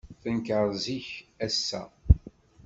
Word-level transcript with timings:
Tenker 0.21 0.67
zik, 0.83 1.07
ass-a. 1.45 1.81